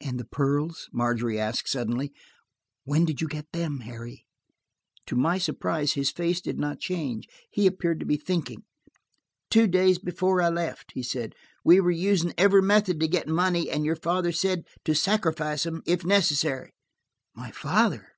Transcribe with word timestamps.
"And 0.00 0.18
the 0.18 0.24
pearls?" 0.24 0.88
Margery 0.94 1.38
asked 1.38 1.68
suddenly. 1.68 2.10
"When 2.84 3.04
did 3.04 3.20
you 3.20 3.28
get 3.28 3.52
them, 3.52 3.80
Harry?" 3.80 4.24
To 5.08 5.14
my 5.14 5.36
surprise 5.36 5.92
his 5.92 6.10
face 6.10 6.40
did 6.40 6.58
not 6.58 6.80
change. 6.80 7.28
He 7.50 7.66
appeared 7.66 8.00
to 8.00 8.06
be 8.06 8.16
thinking. 8.16 8.62
"Two 9.50 9.66
days 9.66 9.98
before 9.98 10.40
I 10.40 10.48
left," 10.48 10.92
he 10.92 11.02
said. 11.02 11.34
"We 11.66 11.80
were 11.80 11.90
using 11.90 12.32
every 12.38 12.62
method 12.62 12.98
to 13.00 13.06
get 13.08 13.28
money, 13.28 13.68
and 13.70 13.84
your 13.84 13.96
father 13.96 14.32
said 14.32 14.64
to 14.86 14.94
sacrifice 14.94 15.64
them, 15.64 15.82
if 15.84 16.02
necessary." 16.02 16.72
"My 17.34 17.50
father!" 17.50 18.08